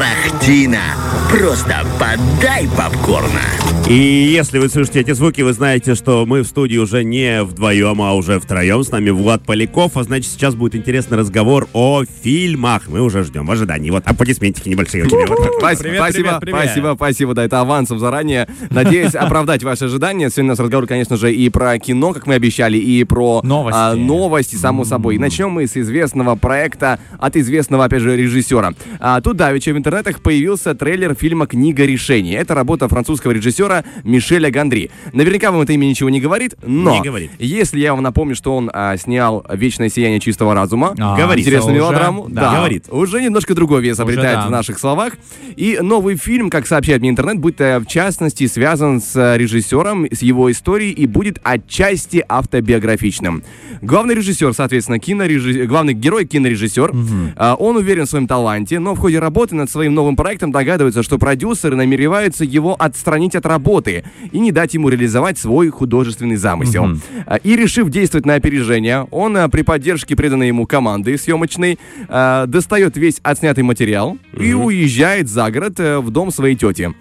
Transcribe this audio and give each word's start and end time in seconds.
Тарахтина. 0.00 1.09
Просто 1.30 1.76
подай 1.98 2.68
попкорна. 2.76 3.40
И 3.88 3.94
если 3.94 4.58
вы 4.58 4.68
слышите 4.68 5.00
эти 5.00 5.12
звуки, 5.12 5.40
вы 5.42 5.52
знаете, 5.52 5.94
что 5.94 6.24
мы 6.26 6.42
в 6.42 6.46
студии 6.46 6.76
уже 6.76 7.02
не 7.02 7.42
вдвоем, 7.42 8.00
а 8.02 8.14
уже 8.14 8.38
втроем. 8.38 8.84
С 8.84 8.90
нами 8.90 9.10
Влад 9.10 9.44
Поляков. 9.44 9.96
А 9.96 10.02
значит, 10.04 10.30
сейчас 10.30 10.54
будет 10.54 10.76
интересный 10.76 11.18
разговор 11.18 11.66
о 11.72 12.04
фильмах. 12.22 12.88
Мы 12.88 13.00
уже 13.00 13.24
ждем 13.24 13.46
в 13.46 13.50
ожидании. 13.50 13.90
Вот 13.90 14.04
аплодисментики 14.06 14.68
небольшие. 14.68 15.06
Спасибо, 15.06 15.80
Привет, 15.80 15.96
спасибо, 15.98 16.40
спасибо, 16.46 16.92
спасибо, 16.96 17.34
да, 17.34 17.44
это 17.44 17.60
авансом 17.60 17.98
заранее. 17.98 18.48
Надеюсь 18.70 19.14
оправдать 19.16 19.64
ваши 19.64 19.86
ожидания. 19.86 20.30
Сегодня 20.30 20.50
у 20.50 20.52
нас 20.52 20.60
разговор, 20.60 20.86
конечно 20.86 21.16
же, 21.16 21.32
и 21.34 21.48
про 21.48 21.78
кино, 21.78 22.12
как 22.12 22.26
мы 22.26 22.34
обещали, 22.34 22.78
и 22.78 23.02
про 23.04 23.40
Новости. 23.42 23.78
а, 23.78 23.94
новости, 23.94 24.56
само 24.56 24.84
собой. 24.84 25.16
И 25.16 25.18
начнем 25.18 25.50
мы 25.50 25.66
с 25.66 25.76
известного 25.76 26.36
проекта 26.36 27.00
от 27.18 27.36
известного, 27.36 27.84
опять 27.86 28.02
же, 28.02 28.16
режиссера. 28.16 28.72
А, 29.00 29.20
тут 29.20 29.36
давеча 29.36 29.72
в 29.72 29.76
интернетах 29.78 30.20
появился 30.20 30.74
трейлер 30.74 31.09
фильма 31.14 31.46
«Книга 31.46 31.84
решений». 31.84 32.32
Это 32.32 32.54
работа 32.54 32.88
французского 32.88 33.32
режиссера 33.32 33.84
Мишеля 34.04 34.50
Гандри. 34.50 34.90
Наверняка 35.12 35.50
вам 35.50 35.60
это 35.62 35.72
имя 35.72 35.86
ничего 35.86 36.10
не 36.10 36.20
говорит, 36.20 36.54
но 36.66 36.92
Не 36.94 37.02
говорит. 37.02 37.30
если 37.38 37.80
я 37.80 37.92
вам 37.94 38.02
напомню, 38.02 38.34
что 38.34 38.56
он 38.56 38.70
а, 38.72 38.96
снял 38.96 39.44
«Вечное 39.52 39.88
сияние 39.88 40.20
чистого 40.20 40.54
разума», 40.54 40.94
А, 40.98 41.16
Говорит. 41.16 41.44
интересную 41.46 41.76
всё 41.76 41.84
уже, 41.86 41.92
мелодраму, 41.92 42.26
да. 42.28 42.56
Говорит. 42.56 42.84
уже 42.90 43.22
немножко 43.22 43.54
другой 43.54 43.82
вес 43.82 43.94
Уже 43.98 44.02
обретает 44.02 44.40
да. 44.40 44.46
в 44.48 44.50
наших 44.50 44.78
словах. 44.78 45.14
И 45.56 45.78
новый 45.80 46.16
фильм, 46.16 46.50
как 46.50 46.66
сообщает 46.66 47.00
мне 47.00 47.10
интернет, 47.10 47.38
будет 47.38 47.60
в 47.60 47.84
частности 47.86 48.46
связан 48.46 49.00
с 49.00 49.14
э, 49.16 49.36
режиссером, 49.38 50.06
с 50.10 50.22
его 50.22 50.50
историей 50.50 50.92
и 50.92 51.06
будет 51.06 51.38
отчасти 51.42 52.24
автобиографичным. 52.28 53.42
Главный 53.82 54.14
режиссер, 54.14 54.52
соответственно, 54.52 54.98
кинорежиссер, 54.98 55.66
главный 55.66 55.94
герой 55.94 56.26
кинорежиссер. 56.26 56.92
А, 57.36 57.54
Он 57.54 57.76
уверен 57.76 58.06
в 58.06 58.10
своем 58.10 58.26
таланте, 58.26 58.78
но 58.78 58.94
в 58.94 58.98
ходе 58.98 59.18
работы 59.18 59.54
над 59.54 59.70
своим 59.70 59.94
новым 59.94 60.16
проектом 60.16 60.50
догадывается, 60.52 60.89
что 61.02 61.18
продюсеры 61.18 61.76
намереваются 61.76 62.44
его 62.44 62.76
отстранить 62.78 63.34
от 63.34 63.46
работы 63.46 64.04
и 64.32 64.38
не 64.38 64.52
дать 64.52 64.74
ему 64.74 64.88
реализовать 64.88 65.38
свой 65.38 65.70
художественный 65.70 66.36
замысел. 66.36 66.96
А, 67.26 67.36
И 67.36 67.56
решив 67.56 67.88
действовать 67.90 68.26
на 68.26 68.34
опережение, 68.34 69.06
он 69.10 69.36
а, 69.36 69.48
при 69.48 69.62
поддержке 69.62 70.16
преданной 70.16 70.48
ему 70.48 70.66
команды 70.66 71.16
съемочной 71.16 71.78
а, 72.08 72.46
достает 72.46 72.96
весь 72.96 73.20
отснятый 73.22 73.64
материал 73.64 74.18
и 74.38 74.52
уезжает 74.52 75.28
за 75.28 75.50
город 75.50 75.78
э, 75.78 75.98
в 75.98 76.10
дом 76.10 76.30
своей 76.30 76.56
тети. 76.56 76.92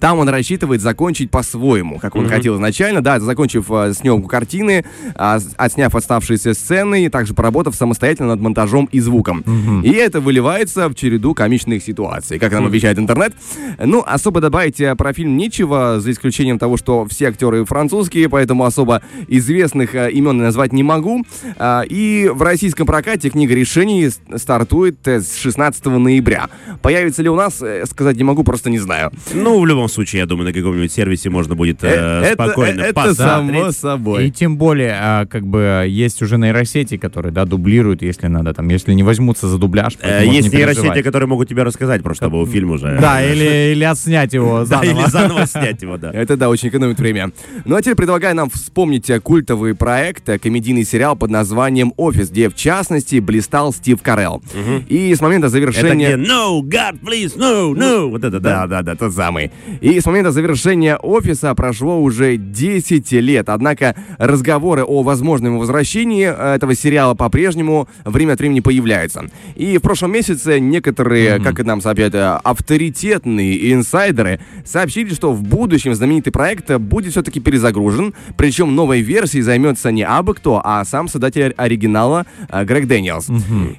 Там 0.00 0.18
он 0.18 0.28
рассчитывает 0.28 0.80
закончить 0.80 1.30
по-своему, 1.30 1.98
как 1.98 2.14
он 2.16 2.28
хотел 2.28 2.56
изначально, 2.56 3.00
да, 3.02 3.20
закончив 3.20 3.70
э, 3.70 3.92
съемку 3.94 4.28
картины, 4.28 4.84
с- 5.16 5.54
отсняв 5.56 5.94
оставшиеся 5.94 6.54
сцены 6.54 7.04
и 7.04 7.08
также 7.08 7.34
поработав 7.34 7.74
самостоятельно 7.74 8.30
над 8.30 8.40
монтажом 8.40 8.88
и 8.92 9.00
звуком. 9.00 9.44
И 9.84 9.90
это 9.92 10.20
выливается 10.20 10.88
в 10.88 10.94
череду 10.94 11.34
комичных 11.34 11.82
ситуаций, 11.82 12.38
как 12.38 12.52
нам 12.52 12.66
обещает 12.66 12.98
интернет. 12.98 13.34
Ну, 13.78 14.02
особо 14.06 14.40
добавить 14.40 14.80
э, 14.80 14.94
про 14.96 15.12
фильм 15.12 15.36
нечего, 15.36 16.00
за 16.00 16.10
исключением 16.10 16.58
того, 16.58 16.76
что 16.76 17.06
все 17.06 17.28
актеры 17.28 17.64
французские, 17.64 18.28
поэтому 18.28 18.64
особо 18.64 19.02
известных 19.28 19.94
э, 19.94 20.10
имен 20.12 20.38
назвать 20.38 20.72
не 20.72 20.82
могу. 20.82 21.24
А, 21.58 21.82
И 21.88 22.28
в 22.32 22.42
российском 22.42 22.86
прокате 22.86 23.30
книга 23.30 23.54
решений 23.54 24.10
стартует 24.36 25.06
э, 25.06 25.20
с 25.20 25.36
16 25.36 25.84
ноября. 25.86 26.48
Появится 26.82 27.22
ли 27.22 27.28
у 27.28 27.36
нас, 27.36 27.60
э, 27.62 27.84
сказать 27.86 28.16
не 28.16 28.24
могу, 28.24 28.44
просто 28.44 28.70
не 28.70 28.78
знаю. 28.78 29.10
Ну, 29.32 29.60
в 29.60 29.66
любом 29.66 29.83
случае, 29.88 30.20
я 30.20 30.26
думаю, 30.26 30.46
на 30.46 30.52
каком-нибудь 30.52 30.92
сервисе 30.92 31.30
можно 31.30 31.54
будет 31.54 31.82
э, 31.84 32.22
Э, 32.24 32.32
спокойно 32.34 32.80
это, 32.80 32.90
это 32.90 32.94
посмотреть. 32.94 33.16
само 33.16 33.68
И 33.68 33.72
собой. 33.72 34.30
тем 34.30 34.56
более, 34.56 34.96
а, 35.00 35.26
как 35.26 35.46
бы, 35.46 35.84
есть 35.88 36.20
уже 36.22 36.38
нейросети, 36.38 36.96
которые, 36.96 37.32
да, 37.32 37.44
дублируют, 37.44 38.02
если 38.02 38.26
надо, 38.28 38.52
там, 38.54 38.68
если 38.68 38.92
не 38.94 39.02
возьмутся 39.02 39.48
за 39.48 39.58
дубляж, 39.58 39.94
Э, 40.00 40.24
Есть 40.24 40.52
не 40.52 40.58
нейросети, 40.58 41.02
которые 41.02 41.28
могут 41.28 41.48
тебе 41.48 41.62
рассказать, 41.62 42.02
про 42.02 42.14
что 42.14 42.30
был 42.30 42.46
фильм 42.46 42.70
уже. 42.72 42.98
Да, 43.00 43.22
или, 43.24 43.72
или 43.72 43.84
отснять 43.84 44.32
его 44.32 44.60
Да, 44.64 44.64
заново. 44.82 45.00
или 45.02 45.10
заново 45.10 45.46
снять 45.46 45.82
его, 45.82 45.96
да. 45.96 46.10
Это 46.12 46.36
да, 46.36 46.48
очень 46.48 46.68
экономит 46.68 46.98
время. 46.98 47.30
Ну 47.64 47.76
а 47.76 47.80
теперь 47.82 47.94
предлагаю 47.96 48.34
нам 48.36 48.50
вспомнить 48.50 49.08
э, 49.10 49.20
культовый 49.20 49.74
проект, 49.74 50.28
э, 50.28 50.38
комедийный 50.38 50.84
сериал 50.84 51.16
под 51.16 51.30
названием 51.30 51.92
«Офис», 51.96 52.30
где 52.30 52.48
в 52.48 52.54
частности 52.54 53.18
блистал 53.20 53.72
Стив 53.72 54.00
Карелл. 54.02 54.42
И 54.88 55.14
с 55.14 55.20
момента 55.20 55.46
Это 55.46 55.52
завершения... 55.52 56.16
где 56.16 56.24
No, 56.30 56.60
God, 56.62 57.00
please, 57.02 57.36
no, 57.36 57.72
no. 57.74 58.08
Вот 58.10 58.24
это, 58.24 58.40
Да, 58.40 58.66
да. 58.66 58.66
да, 58.66 58.82
да, 58.82 58.94
тот 58.96 59.12
самый. 59.14 59.50
И 59.80 60.00
с 60.00 60.06
момента 60.06 60.32
завершения 60.32 60.96
офиса 60.96 61.54
прошло 61.54 62.00
уже 62.00 62.36
10 62.36 63.12
лет. 63.12 63.48
Однако 63.48 63.94
разговоры 64.18 64.84
о 64.84 65.02
возможном 65.02 65.58
возвращении 65.58 66.26
э, 66.26 66.54
этого 66.54 66.74
сериала 66.74 67.14
по-прежнему 67.14 67.88
время 68.04 68.32
от 68.32 68.40
времени 68.40 68.60
появляются. 68.60 69.24
И 69.54 69.78
в 69.78 69.80
прошлом 69.80 70.12
месяце 70.12 70.60
некоторые, 70.60 71.40
как 71.40 71.60
и 71.60 71.62
нам 71.62 71.80
сообщают, 71.80 72.14
э, 72.14 72.38
авторитетные 72.42 73.72
инсайдеры 73.72 74.40
сообщили, 74.64 75.12
что 75.14 75.32
в 75.32 75.42
будущем 75.42 75.94
знаменитый 75.94 76.32
проект 76.32 76.74
будет 76.78 77.12
все-таки 77.12 77.40
перезагружен. 77.40 78.14
Причем 78.36 78.74
новой 78.74 79.00
версией 79.00 79.42
займется 79.42 79.90
не 79.90 80.02
абы 80.02 80.34
кто, 80.34 80.60
а 80.64 80.84
сам 80.84 81.08
создатель 81.08 81.54
оригинала 81.56 82.26
э, 82.48 82.64
Грег 82.64 82.86
Дэниелс. 82.86 83.28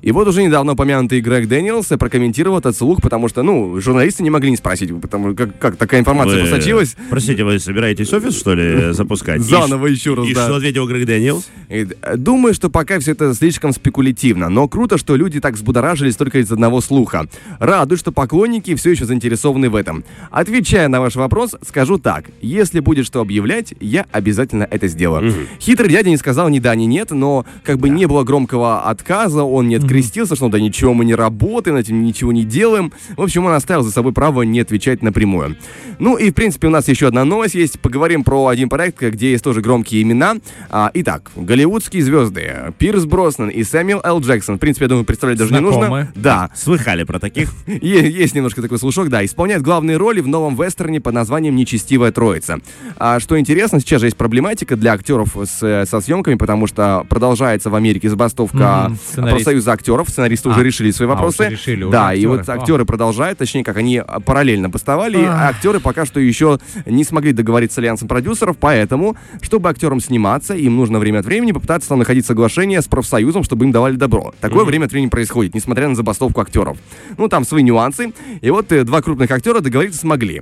И 0.01 0.11
вот 0.11 0.27
уже 0.27 0.43
недавно 0.43 0.73
упомянутый 0.73 1.21
Грег 1.21 1.47
Дэниелс 1.47 1.87
прокомментировал 1.87 2.59
этот 2.59 2.75
слух, 2.75 3.01
потому 3.01 3.27
что, 3.27 3.43
ну, 3.43 3.79
журналисты 3.79 4.23
не 4.23 4.29
могли 4.29 4.51
не 4.51 4.57
спросить, 4.57 4.93
потому 5.01 5.35
как, 5.35 5.57
как 5.59 5.74
такая 5.75 5.99
информация 6.01 6.43
Вы- 6.43 6.49
просочилась. 6.49 6.95
Простите, 7.09 7.43
вы 7.43 7.59
собираетесь 7.59 8.11
офис, 8.13 8.37
что 8.37 8.53
ли, 8.53 8.93
запускать? 8.93 9.41
И 9.41 9.43
Заново 9.43 9.87
еще 9.87 10.13
раз, 10.13 10.27
И 10.27 10.33
да. 10.33 10.45
что 10.45 10.55
ответил 10.55 10.87
Грег 10.87 11.05
Дэниелс? 11.05 11.47
И, 11.69 11.87
э, 12.01 12.17
Думаю, 12.17 12.53
что 12.53 12.69
пока 12.69 12.99
все 12.99 13.11
это 13.11 13.33
слишком 13.33 13.71
спекулятивно, 13.73 14.49
но 14.49 14.67
круто, 14.67 14.97
что 14.97 15.15
люди 15.15 15.39
так 15.39 15.55
взбудоражились 15.55 16.15
только 16.15 16.39
из 16.39 16.51
одного 16.51 16.81
слуха. 16.81 17.27
Радует, 17.59 17.99
что 17.99 18.11
поклонники 18.11 18.73
все 18.75 18.91
еще 18.91 19.05
заинтересованы 19.05 19.69
в 19.69 19.75
этом. 19.75 20.03
Отвечая 20.31 20.87
на 20.87 21.01
ваш 21.01 21.15
вопрос, 21.15 21.55
скажу 21.67 21.97
так. 21.97 22.25
Если 22.41 22.79
будет 22.79 23.05
что 23.05 23.21
объявлять, 23.21 23.73
я 23.79 24.05
обязательно 24.11 24.67
это 24.69 24.87
сделаю. 24.87 25.33
Хитрый 25.59 25.89
дядя 25.89 26.09
не 26.09 26.17
сказал 26.17 26.49
ни 26.49 26.59
да, 26.59 26.75
ни 26.75 26.85
нет, 26.85 27.11
но 27.11 27.45
как 27.63 27.77
бы 27.79 27.89
не 27.89 28.05
было 28.07 28.23
громкого 28.23 28.83
отказа, 28.89 29.43
он 29.43 29.67
не 29.67 29.75
открестился, 29.75 30.35
что 30.35 30.49
да 30.49 30.59
ничего 30.59 30.93
мы 30.93 31.05
не 31.05 31.15
работаем, 31.15 31.75
над 31.75 31.85
этим 31.85 32.03
ничего 32.03 32.31
не 32.31 32.43
делаем. 32.43 32.91
В 33.17 33.21
общем, 33.21 33.45
он 33.45 33.53
оставил 33.53 33.83
за 33.83 33.91
собой 33.91 34.13
право 34.13 34.41
не 34.43 34.59
отвечать 34.59 35.01
напрямую. 35.01 35.57
Ну 35.99 36.17
и, 36.17 36.31
в 36.31 36.33
принципе, 36.33 36.67
у 36.67 36.69
нас 36.71 36.87
еще 36.87 37.07
одна 37.07 37.23
новость 37.23 37.55
есть. 37.55 37.79
Поговорим 37.79 38.23
про 38.23 38.47
один 38.47 38.67
проект, 38.69 39.01
где 39.01 39.31
есть 39.31 39.43
тоже 39.43 39.61
громкие 39.61 40.01
имена. 40.01 40.35
А, 40.69 40.91
итак, 40.93 41.31
голливудские 41.35 42.03
звезды 42.03 42.73
Пирс 42.77 43.05
Броснан 43.05 43.49
и 43.49 43.63
Сэмюэл 43.63 44.01
Л. 44.03 44.19
Джексон. 44.19 44.55
В 44.57 44.59
принципе, 44.59 44.85
я 44.85 44.89
думаю, 44.89 45.05
представлять 45.05 45.37
даже 45.39 45.53
не 45.53 45.59
Знакомы. 45.59 45.87
нужно. 45.87 46.11
Да, 46.15 46.49
Слыхали 46.55 47.03
про 47.03 47.19
таких? 47.19 47.51
Есть 47.67 48.35
немножко 48.35 48.61
такой 48.61 48.77
слушок, 48.79 49.09
да. 49.09 49.23
Исполняют 49.23 49.63
главные 49.63 49.97
роли 49.97 50.19
в 50.21 50.27
новом 50.27 50.55
вестерне 50.55 50.99
под 50.99 51.13
названием 51.13 51.55
«Нечестивая 51.55 52.11
троица». 52.11 52.59
А, 52.97 53.19
что 53.19 53.39
интересно, 53.39 53.79
сейчас 53.79 54.01
же 54.01 54.07
есть 54.07 54.17
проблематика 54.17 54.75
для 54.75 54.93
актеров 54.93 55.35
с, 55.45 55.85
со 55.89 56.01
съемками, 56.01 56.35
потому 56.35 56.67
что 56.67 57.05
продолжается 57.07 57.69
в 57.69 57.75
Америке 57.75 58.09
забастовка 58.09 58.91
сценарист. 59.09 59.35
профсоюза 59.35 59.71
актеров. 59.71 60.09
Сценаристы 60.09 60.49
А. 60.49 60.51
уже 60.51 60.63
решили 60.63 60.91
свои 60.91 61.07
А, 61.07 61.11
вопросы. 61.11 61.43
уже 61.43 61.51
решили, 61.51 61.83
уже 61.83 61.91
да, 61.91 62.13
и 62.13 62.25
вот 62.25 62.41
актеры. 62.41 62.59
актеры 62.59 62.85
продолжают, 62.85 63.37
точнее, 63.39 63.63
как 63.63 63.77
они 63.77 63.97
а, 64.05 64.19
параллельно 64.19 64.69
поставали, 64.69 65.23
а 65.23 65.49
Ах. 65.49 65.54
Актеры 65.55 65.79
пока 65.79 66.05
что 66.05 66.19
еще 66.19 66.59
не 66.85 67.03
смогли 67.03 67.31
договориться 67.31 67.75
с 67.75 67.77
альянсом 67.79 68.07
продюсеров, 68.07 68.57
поэтому, 68.59 69.15
чтобы 69.41 69.69
актерам 69.69 69.99
сниматься, 69.99 70.53
им 70.53 70.75
нужно 70.75 70.99
время 70.99 71.19
от 71.19 71.25
времени 71.25 71.53
попытаться 71.53 71.89
там 71.89 71.99
находить 71.99 72.25
соглашение 72.25 72.81
с 72.81 72.85
профсоюзом, 72.85 73.43
чтобы 73.43 73.65
им 73.65 73.71
давали 73.71 73.95
добро. 73.95 74.33
Такое 74.41 74.65
время 74.65 74.85
от 74.85 74.91
времени 74.91 75.09
происходит, 75.09 75.55
несмотря 75.55 75.87
на 75.87 75.95
забастовку 75.95 76.41
актеров. 76.41 76.77
Ну, 77.17 77.29
там 77.29 77.45
свои 77.45 77.63
нюансы. 77.63 78.13
И 78.41 78.49
вот 78.49 78.71
э, 78.71 78.83
два 78.83 79.01
крупных 79.01 79.31
актера 79.31 79.61
договориться 79.61 79.99
смогли. 79.99 80.41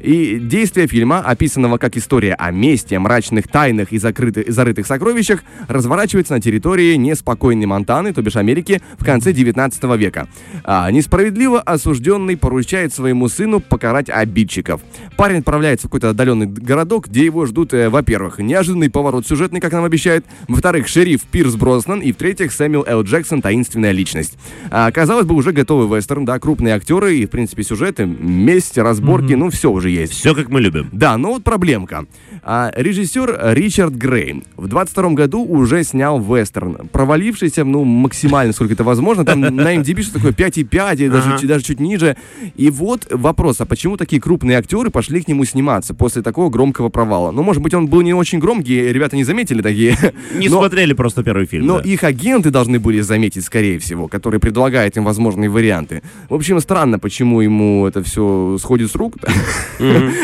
И 0.00 0.38
действие 0.40 0.86
фильма, 0.86 1.20
описанного 1.20 1.78
как 1.78 1.96
история 1.96 2.34
о 2.34 2.50
мести, 2.50 2.94
мрачных 2.94 3.48
тайнах 3.48 3.92
и 3.92 3.98
закрытых, 3.98 4.50
зарытых 4.52 4.86
сокровищах, 4.86 5.42
разворачивается 5.68 6.34
на 6.34 6.40
территории 6.40 6.94
неспокойной 6.96 7.66
Монтаны, 7.66 8.12
то 8.12 8.22
бишь 8.22 8.36
Америки, 8.36 8.80
в 8.98 9.04
конце 9.04 9.32
19 9.32 9.82
века. 9.96 10.28
А, 10.64 10.90
несправедливо 10.90 11.60
осужденный 11.60 12.36
поручает 12.36 12.92
своему 12.92 13.28
сыну 13.28 13.60
покарать 13.60 14.08
обидчиков. 14.48 14.80
Парень 15.16 15.38
отправляется 15.38 15.86
в 15.86 15.90
какой-то 15.90 16.10
отдаленный 16.10 16.46
городок, 16.46 17.08
где 17.08 17.24
его 17.24 17.46
ждут, 17.46 17.74
э, 17.74 17.88
во-первых, 17.88 18.38
неожиданный 18.38 18.90
поворот 18.90 19.26
сюжетный, 19.26 19.60
как 19.60 19.72
нам 19.72 19.84
обещают, 19.84 20.24
во-вторых, 20.48 20.88
шериф 20.88 21.22
Пирс 21.24 21.54
Броснан, 21.54 22.00
и 22.00 22.12
в-третьих, 22.12 22.52
Сэмюэл 22.52 22.84
Л. 22.86 23.02
Джексон, 23.02 23.42
таинственная 23.42 23.92
личность. 23.92 24.38
А, 24.70 24.90
казалось 24.90 25.26
бы, 25.26 25.34
уже 25.34 25.52
готовый 25.52 25.96
вестерн, 25.96 26.24
да, 26.24 26.38
крупные 26.38 26.74
актеры 26.74 27.18
и, 27.18 27.26
в 27.26 27.30
принципе, 27.30 27.62
сюжеты, 27.62 28.06
месть, 28.06 28.78
разборки, 28.78 29.34
ну, 29.34 29.50
все 29.50 29.70
уже 29.70 29.90
есть. 29.90 30.12
Все 30.12 30.34
как 30.34 30.48
мы 30.48 30.60
любим. 30.60 30.88
Да, 30.92 31.16
но 31.18 31.32
вот 31.32 31.44
проблемка. 31.44 32.06
А, 32.42 32.72
режиссер 32.74 33.52
Ричард 33.54 33.94
Грей 33.94 34.44
в 34.56 34.68
22 34.68 35.10
году 35.10 35.44
уже 35.44 35.84
снял 35.84 36.20
вестерн, 36.20 36.88
провалившийся, 36.90 37.64
ну, 37.64 37.84
максимально, 37.84 38.52
сколько 38.52 38.74
это 38.74 38.84
возможно. 38.84 39.24
Там 39.24 39.40
на 39.40 39.76
MDB 39.76 40.02
что 40.02 40.14
такое 40.14 40.32
5,5, 40.32 41.04
и 41.04 41.08
даже, 41.08 41.46
даже 41.46 41.64
чуть 41.64 41.80
ниже. 41.80 42.16
И 42.56 42.70
вот 42.70 43.06
вопрос, 43.10 43.60
а 43.60 43.66
почему 43.66 43.96
такие 43.96 44.20
крупные 44.22 44.37
крупные 44.38 44.58
актеры 44.58 44.90
пошли 44.90 45.20
к 45.20 45.26
нему 45.26 45.44
сниматься 45.44 45.94
после 45.94 46.22
такого 46.22 46.48
громкого 46.48 46.90
провала. 46.90 47.32
Ну, 47.32 47.42
может 47.42 47.60
быть, 47.60 47.74
он 47.74 47.88
был 47.88 48.02
не 48.02 48.14
очень 48.14 48.38
громкий, 48.38 48.92
ребята 48.92 49.16
не 49.16 49.24
заметили 49.24 49.62
такие. 49.62 49.96
Не 50.34 50.48
Но- 50.48 50.58
смотрели 50.58 50.92
просто 50.92 51.24
первый 51.24 51.46
фильм. 51.46 51.66
но 51.66 51.80
да. 51.80 51.88
их 51.88 52.04
агенты 52.04 52.50
должны 52.50 52.78
были 52.78 53.00
заметить, 53.00 53.44
скорее 53.44 53.78
всего, 53.80 54.06
которые 54.06 54.38
предлагают 54.40 54.96
им 54.96 55.04
возможные 55.04 55.50
варианты. 55.50 56.02
В 56.28 56.34
общем, 56.34 56.60
странно, 56.60 56.98
почему 57.00 57.40
ему 57.40 57.86
это 57.86 58.02
все 58.04 58.56
сходит 58.60 58.90
с 58.90 58.94
рук. 58.94 59.16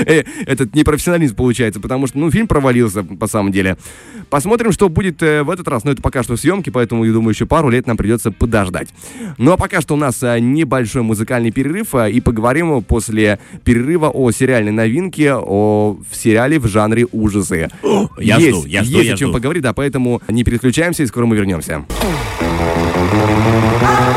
Э, 0.06 0.22
Этот 0.46 0.74
непрофессионализм 0.74 1.34
получается, 1.34 1.80
потому 1.80 2.06
что, 2.06 2.18
ну, 2.18 2.30
фильм 2.30 2.46
провалился, 2.46 3.02
по 3.02 3.26
самом 3.26 3.52
деле. 3.52 3.76
Посмотрим, 4.30 4.72
что 4.72 4.88
будет 4.88 5.22
э, 5.22 5.42
в 5.42 5.50
этот 5.50 5.68
раз. 5.68 5.84
Но 5.84 5.92
это 5.92 6.02
пока 6.02 6.22
что 6.22 6.36
съемки, 6.36 6.70
поэтому, 6.70 7.04
я 7.04 7.12
думаю, 7.12 7.30
еще 7.34 7.46
пару 7.46 7.68
лет 7.70 7.86
нам 7.86 7.96
придется 7.96 8.30
подождать. 8.30 8.88
Ну, 9.38 9.52
а 9.52 9.56
пока 9.56 9.80
что 9.80 9.94
у 9.94 9.96
нас 9.96 10.22
э, 10.22 10.38
небольшой 10.40 11.02
музыкальный 11.02 11.50
перерыв, 11.52 11.94
и 11.94 12.20
поговорим 12.20 12.82
после 12.82 13.38
перерыва 13.64 14.03
о 14.10 14.30
сериальной 14.30 14.72
новинке, 14.72 15.34
о 15.34 15.96
в 16.10 16.16
сериале 16.16 16.58
в 16.58 16.66
жанре 16.66 17.06
ужасы. 17.12 17.68
я 18.18 18.36
есть, 18.36 18.56
жду, 18.56 18.66
я 18.66 18.84
жду, 18.84 18.96
есть 18.98 19.08
я 19.08 19.14
о 19.14 19.16
чем 19.16 19.28
жду. 19.28 19.38
поговорить, 19.38 19.62
да, 19.62 19.72
поэтому 19.72 20.20
не 20.28 20.44
переключаемся, 20.44 21.02
и 21.02 21.06
скоро 21.06 21.26
мы 21.26 21.36
вернемся. 21.36 21.84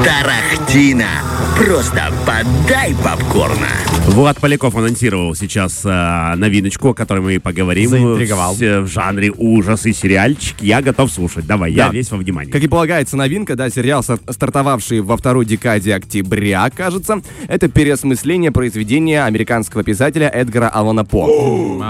Тарахтина. 0.03 1.36
Просто 1.57 2.11
подай 2.25 2.93
попкорна. 3.03 3.67
Влад 4.05 4.39
Поляков 4.39 4.75
анонсировал 4.75 5.33
сейчас 5.35 5.81
э, 5.83 6.35
новиночку, 6.35 6.89
о 6.89 6.93
которой 6.93 7.19
мы 7.19 7.35
и 7.35 7.39
поговорим. 7.39 7.89
Заинтриговал. 7.89 8.53
В, 8.53 8.59
в 8.81 8.87
жанре 8.87 9.31
ужас 9.35 9.85
и 9.85 9.91
сериальчик. 9.93 10.55
Я 10.61 10.81
готов 10.81 11.11
слушать. 11.11 11.45
Давай, 11.47 11.71
я 11.73 11.87
Да. 11.87 11.91
весь 11.93 12.11
во 12.11 12.17
внимании. 12.17 12.51
Как 12.51 12.61
и 12.63 12.67
полагается, 12.67 13.17
новинка, 13.17 13.55
да, 13.55 13.69
сериал, 13.69 14.03
стар- 14.03 14.19
стартовавший 14.29 15.01
во 15.01 15.17
второй 15.17 15.45
декаде 15.45 15.95
октября, 15.95 16.69
кажется, 16.69 17.21
это 17.47 17.67
переосмысление 17.67 18.51
произведения 18.51 19.25
американского 19.25 19.83
писателя 19.83 20.29
Эдгара 20.29 20.69
Алана 20.69 21.03
По. 21.05 21.27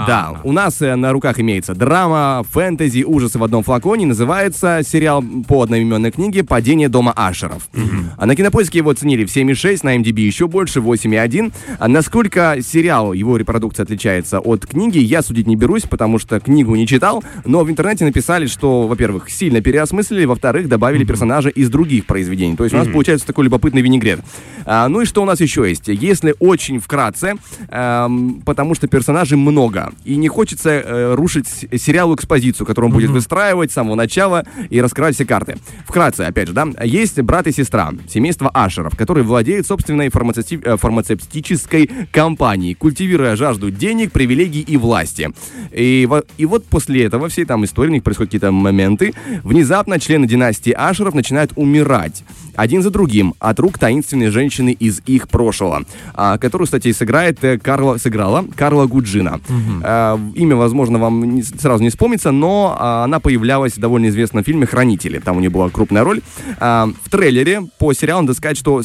Да, 0.06 0.40
у 0.44 0.52
нас 0.52 0.80
э, 0.82 0.96
на 0.96 1.12
руках 1.12 1.38
имеется 1.40 1.74
драма, 1.74 2.42
фэнтези, 2.50 3.04
ужасы 3.04 3.38
в 3.38 3.44
одном 3.44 3.62
флаконе. 3.62 4.06
Называется 4.06 4.80
сериал 4.82 5.22
по 5.46 5.62
одноименной 5.62 6.10
книге 6.10 6.42
«Падение 6.42 6.88
дома 6.88 7.12
Ашеров». 7.14 7.68
А 8.16 8.26
на 8.26 8.34
кинопоиске 8.34 8.78
его 8.78 8.90
оценили 8.90 9.24
в 9.24 9.30
7,6, 9.58 9.80
на 9.82 9.96
MDB 9.96 10.20
еще 10.20 10.46
больше, 10.46 10.80
8,1. 10.80 11.52
А 11.78 11.88
насколько 11.88 12.58
сериал, 12.62 13.12
его 13.12 13.36
репродукция 13.36 13.84
отличается 13.84 14.40
от 14.40 14.66
книги, 14.66 14.98
я 14.98 15.22
судить 15.22 15.46
не 15.46 15.56
берусь, 15.56 15.82
потому 15.82 16.18
что 16.18 16.40
книгу 16.40 16.74
не 16.76 16.86
читал, 16.86 17.22
но 17.44 17.64
в 17.64 17.70
интернете 17.70 18.04
написали, 18.04 18.46
что, 18.46 18.86
во-первых, 18.86 19.30
сильно 19.30 19.60
переосмыслили, 19.60 20.24
во-вторых, 20.24 20.68
добавили 20.68 21.04
персонажа 21.04 21.48
из 21.48 21.70
других 21.70 22.06
произведений. 22.06 22.56
То 22.56 22.64
есть 22.64 22.74
у 22.74 22.78
нас 22.78 22.88
получается 22.88 23.26
такой 23.26 23.44
любопытный 23.44 23.82
винегрет. 23.82 24.20
А, 24.64 24.88
ну 24.88 25.00
и 25.00 25.04
что 25.04 25.22
у 25.22 25.24
нас 25.24 25.40
еще 25.40 25.68
есть? 25.68 25.88
Если 25.88 26.34
очень 26.38 26.78
вкратце, 26.80 27.34
эм, 27.68 28.42
потому 28.44 28.74
что 28.74 28.86
персонажей 28.86 29.38
много, 29.38 29.92
и 30.04 30.16
не 30.16 30.28
хочется 30.28 30.70
э, 30.70 31.14
рушить 31.14 31.48
сериалу 31.48 32.14
экспозицию, 32.14 32.66
которую 32.66 32.90
он 32.90 32.94
будет 32.94 33.10
выстраивать 33.10 33.70
с 33.70 33.74
самого 33.74 33.94
начала 33.94 34.44
и 34.70 34.80
раскрывать 34.80 35.14
все 35.14 35.24
карты. 35.24 35.56
Вкратце, 35.86 36.22
опять 36.22 36.48
же, 36.48 36.54
да, 36.54 36.66
есть 36.84 37.20
брат 37.20 37.46
и 37.46 37.52
сестра, 37.52 37.92
семейство 38.08 38.50
Ашеров, 38.52 38.96
которые 38.96 39.24
владеют 39.24 39.47
собственной 39.62 40.08
фармацевти- 40.08 40.62
э, 40.64 40.76
фармацевтической 40.76 41.90
компанией, 42.12 42.74
культивируя 42.74 43.36
жажду 43.36 43.70
денег, 43.70 44.12
привилегий 44.12 44.60
и 44.60 44.76
власти. 44.76 45.30
И, 45.72 46.08
и 46.36 46.46
вот 46.46 46.64
после 46.66 47.04
этого, 47.04 47.28
всей 47.28 47.44
там 47.44 47.64
истории, 47.64 47.90
у 47.90 47.94
них 47.94 48.02
происходят 48.02 48.30
какие-то 48.30 48.52
моменты, 48.52 49.14
внезапно 49.42 49.98
члены 49.98 50.26
династии 50.26 50.72
Ашеров 50.72 51.14
начинают 51.14 51.52
умирать 51.56 52.24
один 52.56 52.82
за 52.82 52.90
другим 52.90 53.34
от 53.38 53.60
рук 53.60 53.78
таинственной 53.78 54.30
женщины 54.30 54.72
из 54.72 55.00
их 55.06 55.28
прошлого, 55.28 55.84
а, 56.14 56.38
которую, 56.38 56.66
кстати, 56.66 56.92
сыграет 56.92 57.42
э, 57.44 57.58
Карла, 57.58 57.98
сыграла 57.98 58.44
Карла 58.56 58.86
Гуджина. 58.86 59.40
А, 59.82 60.18
имя, 60.34 60.56
возможно, 60.56 60.98
вам 60.98 61.36
не- 61.36 61.42
сразу 61.42 61.82
не 61.84 61.90
вспомнится, 61.90 62.32
но 62.32 62.76
а, 62.78 63.04
она 63.04 63.20
появлялась 63.20 63.74
в 63.74 63.78
довольно 63.80 64.08
известном 64.08 64.42
фильме 64.42 64.66
«Хранители». 64.66 65.18
Там 65.20 65.36
у 65.36 65.40
нее 65.40 65.50
была 65.50 65.70
крупная 65.70 66.02
роль. 66.04 66.20
В 66.60 67.10
трейлере 67.10 67.62
по 67.78 67.92
сериалу 67.92 68.22
надо 68.22 68.34
сказать, 68.34 68.56
что 68.58 68.82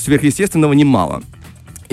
сверхъестественного 0.53 0.73
немало. 0.73 1.23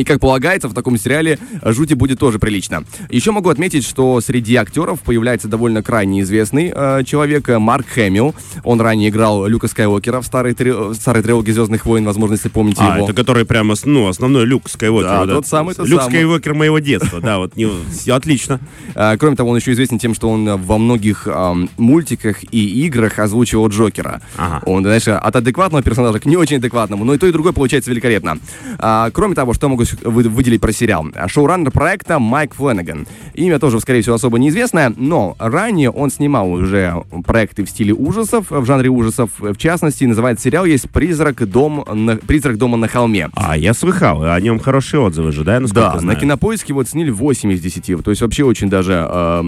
И, 0.01 0.05
как 0.05 0.19
полагается, 0.19 0.67
в 0.67 0.73
таком 0.73 0.97
сериале 0.97 1.39
жути 1.63 1.93
будет 1.93 2.19
тоже 2.19 2.39
прилично. 2.39 2.85
Еще 3.11 3.33
могу 3.33 3.51
отметить, 3.51 3.85
что 3.87 4.19
среди 4.23 4.55
актеров 4.57 5.01
появляется 5.01 5.47
довольно 5.47 5.83
крайне 5.83 6.23
известный 6.23 6.73
э, 6.75 7.05
человек 7.05 7.51
э, 7.51 7.59
Марк 7.59 7.87
Хэмилл. 7.87 8.35
Он 8.65 8.81
ранее 8.81 9.11
играл 9.11 9.47
Люка 9.47 9.69
Скайуокера 9.69 10.23
в 10.23 10.25
старой, 10.27 10.55
три- 10.55 10.73
в 10.73 10.95
старой 10.95 11.23
трилогии 11.23 11.53
«Звездных 11.53 11.85
войн», 11.85 12.07
возможно, 12.07 12.35
если 12.35 12.49
помните 12.49 12.81
А, 12.83 12.97
его. 12.97 13.05
это 13.05 13.13
который 13.13 13.45
прямо, 13.45 13.75
ну, 13.85 14.09
основной 14.09 14.47
Люк 14.47 14.71
Скайуокер. 14.71 15.07
Да, 15.11 15.21
вот 15.27 15.31
тот 15.35 15.47
самый, 15.47 15.75
тот 15.75 15.87
Люк 15.87 16.01
самый. 16.01 16.13
Скайуокер 16.13 16.55
моего 16.55 16.79
детства, 16.79 17.21
да, 17.21 17.37
вот, 17.39 17.55
не, 17.57 17.69
всё 17.93 18.15
отлично. 18.15 18.59
А, 18.95 19.19
Кроме 19.19 19.37
того, 19.37 19.51
он 19.51 19.57
еще 19.59 19.73
известен 19.73 19.99
тем, 19.99 20.15
что 20.15 20.31
он 20.31 20.49
э, 20.49 20.57
во 20.57 20.79
многих 20.79 21.29
мультиках 21.77 22.39
и 22.51 22.87
играх 22.87 23.19
озвучивал 23.19 23.69
Джокера. 23.69 24.23
Ага. 24.39 24.63
Он, 24.65 24.83
знаешь, 24.83 25.09
от 25.09 25.37
адекватного 25.37 25.83
персонажа 25.83 26.21
к 26.21 26.25
не 26.27 26.37
очень 26.39 26.57
адекватному, 26.57 27.05
но 27.05 27.13
и 27.15 27.19
то, 27.19 27.27
и 27.27 27.33
другое 27.33 27.53
получается 27.53 27.91
великолепно. 27.91 28.39
А, 28.79 29.11
Кроме 29.11 29.35
того, 29.35 29.53
что 29.55 29.69
могу 29.69 29.85
вы- 30.03 30.29
выделить 30.29 30.61
про 30.61 30.73
сериал? 30.73 31.07
Шоураннер 31.27 31.71
проекта 31.71 32.19
Майк 32.19 32.55
Фленнеган. 32.55 33.07
Имя 33.35 33.59
тоже, 33.59 33.81
скорее 33.81 34.03
всего, 34.03 34.17
особо 34.17 34.39
неизвестное, 34.39 34.93
но 34.97 35.37
ранее 35.39 35.91
он 35.91 36.11
снимал 36.11 36.51
уже 36.53 36.95
проекты 37.27 37.65
в 37.65 37.71
стиле 37.71 37.93
ужасов, 37.95 38.51
в 38.51 38.65
жанре 38.65 38.89
ужасов. 38.91 39.31
В 39.39 39.57
частности, 39.57 40.05
называется 40.05 40.45
сериал 40.45 40.65
есть 40.65 40.91
«Призрак, 40.91 41.49
дом 41.49 41.85
на... 41.93 42.17
«Призрак 42.17 42.59
дома 42.59 42.77
на 42.77 42.89
холме». 42.89 43.29
А, 43.35 43.57
я 43.57 43.75
слыхал, 43.75 44.23
о 44.25 44.41
нем 44.41 44.59
хорошие 44.59 45.01
отзывы 45.01 45.33
же, 45.33 45.45
да, 45.45 45.61
Да, 45.61 45.95
на 45.95 46.01
знаю? 46.01 46.19
кинопоиске 46.19 46.73
вот 46.75 46.87
оценили 46.87 47.11
8 47.11 47.53
из 47.53 47.61
10. 47.61 48.03
То 48.03 48.11
есть 48.11 48.23
вообще 48.23 48.45
очень 48.45 48.69
даже 48.69 49.07
э, 49.09 49.43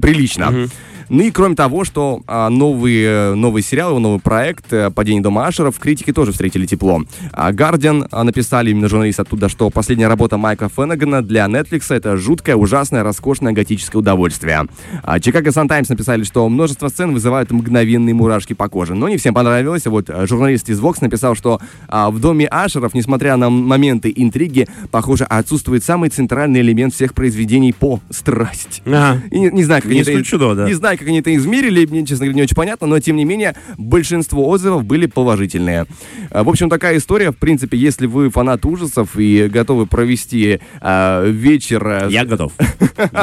прилично. 0.00 0.68
Ну 1.10 1.22
и 1.22 1.30
кроме 1.30 1.54
того, 1.54 1.84
что 1.84 2.22
а, 2.26 2.48
новый, 2.48 3.34
новый 3.36 3.62
сериал, 3.62 3.90
его 3.90 3.98
новый 3.98 4.20
проект 4.20 4.72
э, 4.72 4.90
«Падение 4.90 5.22
дома 5.22 5.46
Ашеров» 5.46 5.78
критики 5.78 6.14
тоже 6.14 6.32
встретили 6.32 6.64
тепло. 6.64 7.02
А 7.32 7.52
а, 8.10 8.24
написали 8.24 8.70
именно 8.70 8.88
журналисты 8.88 9.20
оттуда, 9.20 9.43
что 9.48 9.70
последняя 9.70 10.08
работа 10.08 10.36
Майка 10.36 10.68
Феннегана 10.68 11.22
для 11.22 11.46
Netflix 11.46 11.94
это 11.94 12.16
жуткое, 12.16 12.56
ужасное, 12.56 13.02
роскошное 13.02 13.52
готическое 13.52 13.98
удовольствие. 13.98 14.66
А 15.02 15.18
Chicago 15.18 15.48
Sun-Times 15.48 15.86
написали, 15.88 16.24
что 16.24 16.48
множество 16.48 16.88
сцен 16.88 17.12
вызывают 17.12 17.50
мгновенные 17.50 18.14
мурашки 18.14 18.52
по 18.52 18.68
коже. 18.68 18.94
Но 18.94 19.08
не 19.08 19.16
всем 19.16 19.34
понравилось. 19.34 19.86
Вот 19.86 20.08
э, 20.08 20.26
журналист 20.26 20.68
из 20.68 20.80
Vox 20.80 20.96
написал, 21.00 21.34
что 21.34 21.60
а, 21.88 22.10
в 22.10 22.20
доме 22.20 22.46
Ашеров, 22.46 22.94
несмотря 22.94 23.36
на 23.36 23.50
моменты 23.50 24.12
интриги, 24.14 24.68
похоже, 24.90 25.24
отсутствует 25.24 25.84
самый 25.84 26.10
центральный 26.10 26.60
элемент 26.60 26.94
всех 26.94 27.14
произведений 27.14 27.72
по 27.72 28.00
страсть. 28.10 28.82
Ага. 28.86 29.20
И 29.30 29.38
не, 29.38 29.50
не 29.50 29.64
знаю, 29.64 29.82
как 29.82 29.90
Не 29.90 29.98
они 29.98 30.02
это, 30.02 30.12
исключено, 30.12 30.54
да. 30.54 30.66
не 30.66 30.74
знаю, 30.74 30.98
как 30.98 31.08
они 31.08 31.20
это 31.20 31.34
измерили, 31.34 31.86
мне, 31.86 32.06
честно 32.06 32.26
говоря, 32.26 32.36
не 32.36 32.42
очень 32.42 32.56
понятно, 32.56 32.86
но 32.86 32.98
тем 33.00 33.16
не 33.16 33.24
менее 33.24 33.54
большинство 33.78 34.48
отзывов 34.48 34.84
были 34.84 35.06
положительные. 35.06 35.86
А, 36.30 36.44
В 36.44 36.48
общем, 36.48 36.68
такая 36.68 36.96
история. 36.98 37.30
В 37.30 37.36
принципе, 37.36 37.76
если 37.78 38.06
вы 38.06 38.30
фанат 38.30 38.64
ужасов 38.64 39.16
и 39.16 39.33
готовы 39.42 39.86
провести 39.86 40.60
а, 40.80 41.24
вечер... 41.26 41.86
а, 41.86 42.08
Я 42.08 42.24
готов. 42.24 42.52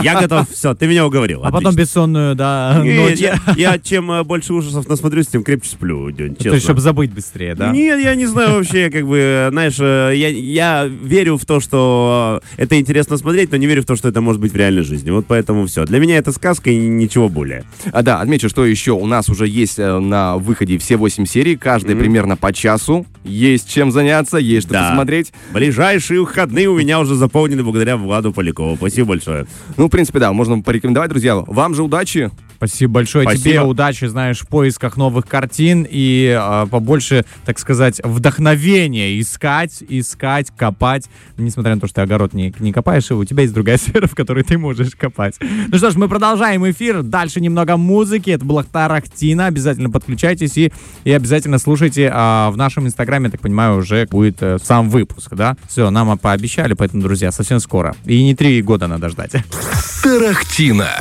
Я 0.04 0.20
готов, 0.22 0.50
все, 0.50 0.74
ты 0.74 0.88
меня 0.88 1.06
уговорил. 1.06 1.42
А 1.44 1.52
потом 1.52 1.76
бессонную, 1.76 2.36
да, 2.36 2.82
ночь. 2.84 3.20
я, 3.56 3.80
чем 3.80 4.12
э, 4.12 4.24
больше 4.24 4.54
ужасов 4.54 4.88
насмотрюсь, 4.88 5.28
тем 5.28 5.44
крепче 5.44 5.70
сплю, 5.72 6.12
День, 6.12 6.28
То 6.28 6.32
есть, 6.34 6.44
честно. 6.44 6.60
чтобы 6.60 6.82
забыть 6.82 7.12
быстрее, 7.14 7.56
да? 7.56 7.72
Нет, 7.72 8.00
я 8.02 8.16
не 8.16 8.26
знаю 8.26 8.56
вообще, 8.56 8.90
как 8.90 9.08
бы, 9.08 9.18
э, 9.18 9.50
знаешь, 9.52 9.78
э, 9.80 10.14
я, 10.16 10.86
верю 10.86 11.38
в 11.38 11.46
то, 11.46 11.60
что 11.60 12.42
э, 12.58 12.64
это 12.64 12.80
интересно 12.80 13.18
смотреть, 13.18 13.52
но 13.52 13.58
не 13.58 13.68
верю 13.68 13.84
в 13.84 13.86
то, 13.86 13.96
что 13.96 14.10
это 14.10 14.22
может 14.22 14.42
быть 14.42 14.52
в 14.52 14.56
реальной 14.56 14.84
жизни. 14.84 15.10
Вот 15.12 15.26
поэтому 15.28 15.66
все. 15.68 15.86
Для 15.86 16.00
меня 16.00 16.18
это 16.18 16.32
сказка 16.32 16.70
и 16.70 16.78
ничего 16.78 17.30
более. 17.30 17.64
А, 17.92 18.02
да, 18.04 18.20
отмечу, 18.22 18.50
что 18.50 18.66
еще 18.66 18.92
у 18.92 19.06
нас 19.06 19.30
уже 19.30 19.48
есть 19.48 19.80
э, 19.80 20.00
на 20.00 20.38
выходе 20.38 20.78
все 20.78 20.98
8 20.98 21.26
серий, 21.26 21.56
каждая 21.56 21.96
примерно 21.96 22.36
по 22.38 22.52
часу. 22.54 23.06
Есть 23.24 23.70
чем 23.70 23.92
заняться, 23.92 24.38
есть 24.38 24.66
что 24.68 24.74
Да. 24.74 24.90
посмотреть. 24.90 25.32
Ближайшие 26.02 26.22
выходные 26.22 26.68
у 26.68 26.76
меня 26.76 27.00
уже 27.00 27.14
заполнены 27.14 27.62
благодаря 27.62 27.96
Владу 27.96 28.34
Полякову. 28.34 28.76
Спасибо 28.76 29.10
большое. 29.10 29.46
Ну, 29.78 29.86
в 29.86 29.90
принципе, 29.92 30.18
да, 30.18 30.34
можно 30.34 30.60
порекомендовать, 30.60 31.12
друзья. 31.12 31.36
Вам 31.36 31.76
же 31.76 31.84
удачи. 31.84 32.32
Спасибо 32.62 32.94
большое 32.94 33.24
Спасибо. 33.24 33.44
тебе, 33.44 33.62
удачи, 33.62 34.06
знаешь, 34.06 34.42
в 34.42 34.48
поисках 34.48 34.96
новых 34.96 35.26
картин 35.26 35.84
и 35.90 36.32
а, 36.40 36.68
побольше, 36.68 37.26
так 37.44 37.58
сказать, 37.58 38.00
вдохновения 38.04 39.20
искать, 39.20 39.84
искать, 39.90 40.52
копать. 40.56 41.10
Несмотря 41.38 41.74
на 41.74 41.82
то, 41.82 41.88
что 41.88 41.96
ты 41.96 42.02
огород 42.02 42.34
не, 42.34 42.54
не 42.60 42.72
копаешь, 42.72 43.10
у 43.10 43.26
тебя 43.26 43.42
есть 43.42 43.56
другая 43.56 43.78
сфера, 43.80 44.06
в 44.06 44.14
которой 44.14 44.44
ты 44.44 44.60
можешь 44.60 44.92
копать. 44.96 45.40
Ну 45.40 45.76
что 45.76 45.90
ж, 45.90 45.96
мы 45.96 46.08
продолжаем 46.08 46.70
эфир. 46.70 47.02
Дальше 47.02 47.42
немного 47.42 47.78
музыки. 47.78 48.30
Это 48.30 48.46
была 48.46 48.62
Тарахтина. 48.62 49.48
Обязательно 49.48 49.90
подключайтесь 49.90 50.56
и, 50.56 50.72
и 51.04 51.12
обязательно 51.12 51.58
слушайте 51.58 52.12
а, 52.14 52.52
в 52.52 52.58
нашем 52.58 52.86
инстаграме, 52.86 53.32
так 53.32 53.42
понимаю, 53.42 53.78
уже 53.78 54.06
будет 54.06 54.38
э, 54.42 54.60
сам 54.64 54.88
выпуск, 54.92 55.34
да? 55.34 55.58
Все, 55.68 55.90
нам 55.90 56.16
пообещали, 56.20 56.76
поэтому, 56.76 57.02
друзья, 57.02 57.32
совсем 57.32 57.60
скоро. 57.60 57.96
И 58.06 58.24
не 58.24 58.36
три 58.36 58.62
года 58.62 58.86
надо 58.86 59.10
ждать. 59.10 59.32
Тарахтина. 60.04 60.92